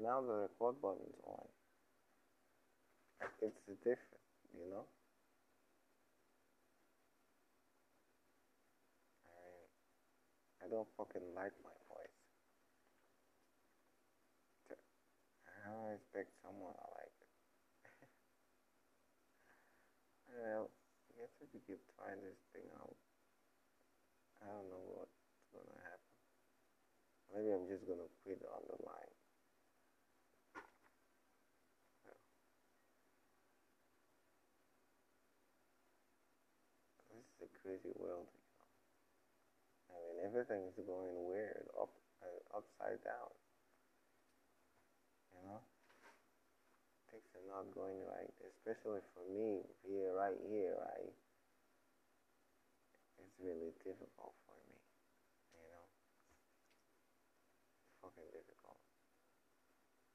[0.00, 1.44] now the record button's on.
[3.44, 4.24] It's different,
[4.56, 4.88] you know?
[9.28, 12.16] I, I don't fucking like my voice.
[14.72, 17.32] I don't expect someone to like it.
[20.32, 22.96] well, I guess if you keep trying this thing out,
[24.40, 25.20] I don't know what's
[25.52, 26.08] gonna happen.
[27.36, 29.12] Maybe I'm just gonna quit on the line.
[37.40, 38.26] This is a crazy world.
[39.94, 43.30] I mean, everything is going weird, up, uh, upside down.
[45.30, 45.62] You know,
[47.14, 50.74] things are not going right, especially for me here, right here.
[50.82, 51.14] I,
[53.22, 54.74] it's really difficult for me.
[55.54, 55.86] You know,
[58.02, 58.82] fucking difficult.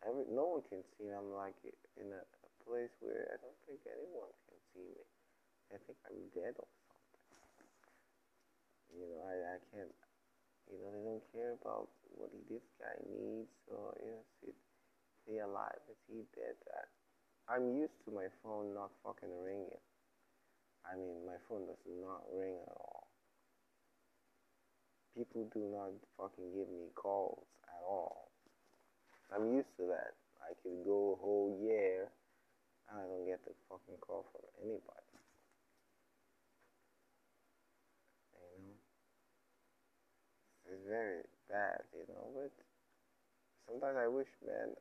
[0.03, 1.15] Every no one can see me.
[1.15, 1.55] I'm like
[1.95, 5.07] in a, a place where I don't think anyone can see me.
[5.71, 6.84] I think I'm dead something.
[8.95, 9.93] You know, I, I can't,
[10.71, 14.23] you know, they don't care about what this guy needs or, you know,
[15.25, 15.81] he alive?
[15.89, 16.55] Is he dead?
[16.69, 19.81] I, I'm used to my phone not fucking ringing.
[20.85, 23.09] I mean, my phone does not ring at all.
[25.17, 28.29] People do not fucking give me calls at all.
[29.33, 30.13] I'm used to that.
[30.45, 32.11] I could go a whole year
[32.89, 35.15] and I don't get a fucking call from anybody.
[38.35, 38.77] You know?
[40.69, 42.53] It's very bad, you know, but
[43.67, 44.77] sometimes I wish, man,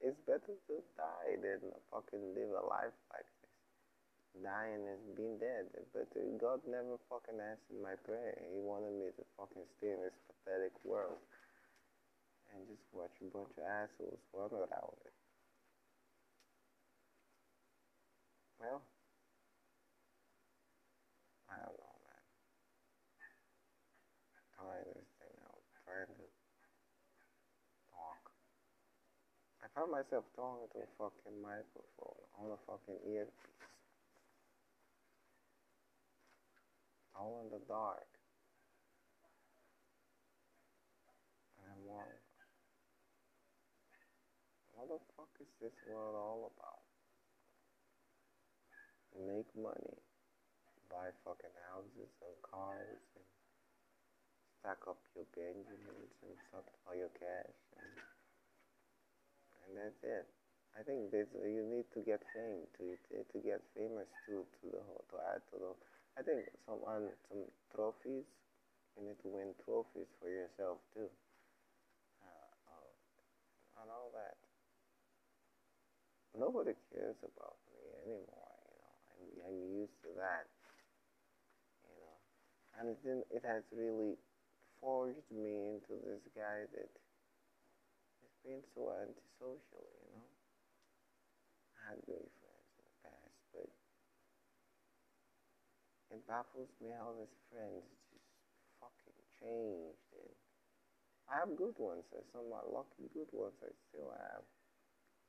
[0.00, 4.42] it's better to die than fucking live a life like this.
[4.42, 5.68] Dying is being dead.
[5.92, 6.08] But
[6.40, 8.34] God never fucking answered my prayer.
[8.50, 11.20] He wanted me to fucking stay in this pathetic world
[12.50, 15.14] and just watch a bunch of assholes run around it.
[18.58, 18.82] Well,
[21.46, 22.22] I don't know, man.
[24.56, 26.26] Trying this thing out, trying to
[27.92, 28.22] talk.
[29.60, 33.60] I found myself talking to a fucking microphone on a fucking earpiece.
[37.16, 38.08] All in the dark.
[41.56, 42.20] And I'm wondering,
[44.76, 46.84] what the fuck is this world all about?
[49.12, 49.96] Make money,
[50.88, 53.28] buy fucking houses and cars, and
[54.60, 57.92] stack up your Benjamins and stuff, all your cash, and,
[59.66, 60.26] and that's it.
[60.72, 64.80] I think this you need to get fame to to get famous to to the
[64.88, 65.72] whole to add to the.
[66.16, 68.24] I think some on some trophies.
[68.96, 71.08] You need to win trophies for yourself too.
[72.20, 72.90] Uh, uh,
[73.80, 74.36] and all that.
[76.36, 78.56] Nobody cares about me anymore.
[78.64, 80.48] You know, I'm, I'm used to that.
[81.84, 82.16] You know,
[82.80, 83.00] and it
[83.32, 84.16] it has really
[84.80, 86.90] forged me into this guy that
[88.42, 89.86] been so antisocial.
[89.86, 90.26] You know,
[91.78, 93.70] I had great friends in the past, but
[96.10, 98.26] it baffles me how these friends just
[98.82, 100.10] fucking changed.
[100.18, 100.34] And
[101.30, 102.02] I have good ones.
[102.10, 104.42] There's some my lucky good ones I still have.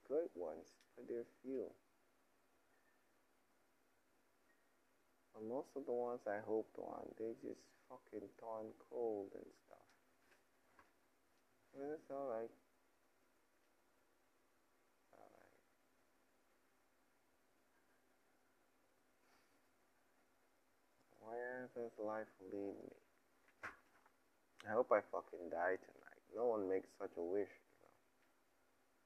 [0.10, 1.70] good ones, but they're few.
[5.34, 9.90] But most of the ones I hoped on, they just fucking turned cold and stuff.
[11.74, 12.10] But it's.
[12.10, 12.54] Alright.
[21.74, 22.94] Does life lead me?
[24.70, 26.24] I hope I fucking die tonight.
[26.38, 27.98] No one makes such a wish, you know.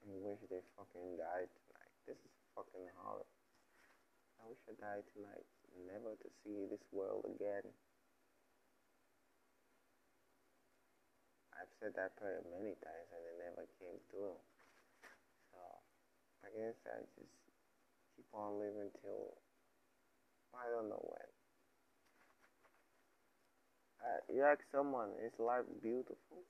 [0.03, 1.94] I wish they fucking died tonight.
[2.03, 3.23] This is fucking hard.
[4.44, 5.47] I wish I died tonight,
[5.88, 7.72] never to see this world again.
[11.56, 14.36] I've said that prayer many times and it never came through.
[15.56, 15.59] So
[16.44, 17.33] I guess I just
[18.13, 19.39] keep on living till
[20.51, 21.37] I don't know when.
[24.33, 26.44] You ask someone, is life beautiful?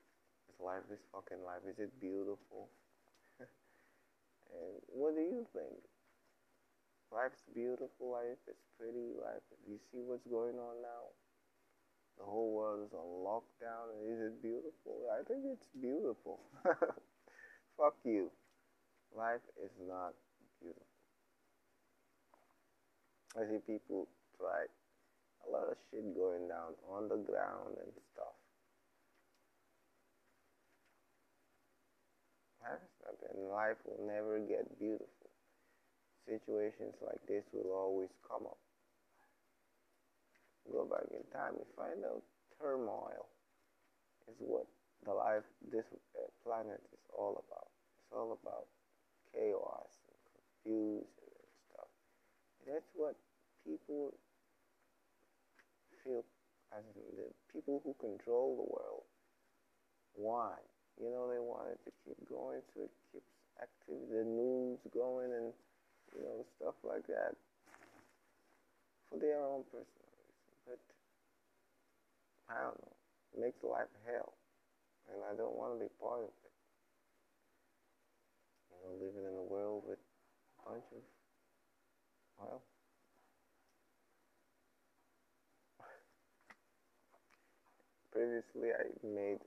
[0.50, 1.63] Is life this fucking life?
[1.69, 2.69] Is it beautiful?
[3.39, 5.77] and what do you think?
[7.12, 11.12] Life's beautiful, life is pretty, life you see what's going on now?
[12.18, 13.94] The whole world is on lockdown.
[14.01, 15.06] Is it beautiful?
[15.13, 16.39] I think it's beautiful.
[17.77, 18.31] Fuck you.
[19.15, 20.13] Life is not
[20.59, 20.88] beautiful.
[23.38, 24.07] I see people
[24.38, 24.65] try
[25.47, 28.35] a lot of shit going down on the ground and stuff.
[32.67, 35.31] And life will never get beautiful.
[36.27, 38.59] Situations like this will always come up.
[40.71, 42.23] Go back in time and find out
[42.59, 43.31] turmoil
[44.27, 44.67] is what
[45.05, 45.85] the life, this
[46.17, 47.71] uh, planet is all about.
[48.03, 48.67] It's all about
[49.31, 51.91] chaos and confusion and stuff.
[52.67, 53.15] That's what
[53.63, 54.11] people
[56.07, 56.24] feel
[56.71, 59.04] as the people who control the world
[60.15, 60.63] want.
[60.95, 65.51] You know, they wanted to keep going, so it keeps activity, the news going, and
[66.15, 67.36] you know stuff like that
[69.12, 70.56] for their own personal reason.
[70.65, 70.81] But
[72.50, 72.95] I don't know,
[73.36, 74.33] it makes life hell,
[75.13, 76.56] and I don't want to be part of it.
[78.74, 81.04] You know, living in a world with a bunch of
[82.42, 82.62] well.
[88.18, 89.46] Previously, I made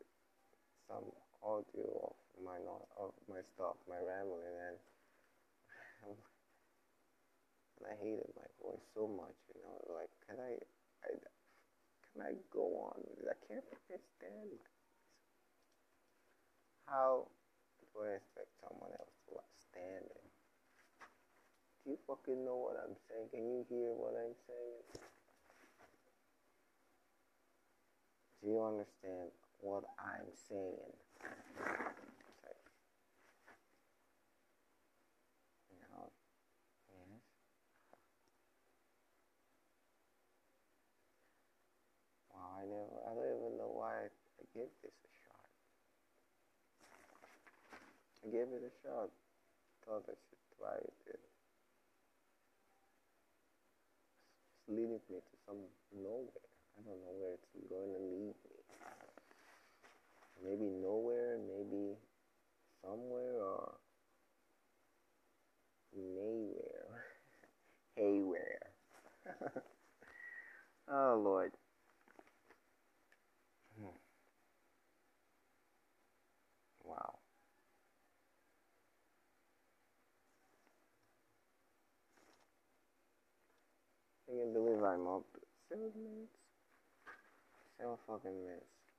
[0.87, 1.11] some
[1.43, 2.55] audio of my
[3.03, 4.79] of my stuff, my rambling, and
[6.07, 6.15] and
[7.91, 9.35] I hated my voice so much.
[9.51, 10.55] You know, like can I,
[11.03, 11.19] I
[12.15, 13.03] can I go on?
[13.27, 15.19] I can't stand my voice.
[16.87, 17.27] How
[17.91, 20.27] do I expect someone else to stand it?
[21.83, 23.35] Do you fucking know what I'm saying?
[23.35, 25.11] Can you hear what I'm saying?
[28.43, 30.97] Do you understand what I'm saying.
[35.93, 36.09] No.
[36.89, 37.21] Yes.
[42.33, 45.45] I never, I don't even know why I gave this a shot.
[48.25, 49.13] I gave it a shot.
[49.85, 50.97] Thought I should try it.
[51.13, 51.31] It's
[54.69, 55.61] leading me to some
[55.93, 56.49] nowhere.
[56.77, 58.10] I don't know where it's going me
[60.45, 61.97] maybe nowhere, maybe
[62.83, 63.75] somewhere, or
[65.97, 67.01] naywhere.
[67.97, 68.61] Haywhere.
[70.89, 71.53] oh, Lord.
[73.79, 73.87] Hmm.
[76.85, 77.19] Wow.
[84.29, 85.25] I can't believe I'm up
[85.69, 86.37] seven minutes.
[87.79, 88.90] Seven fucking minutes.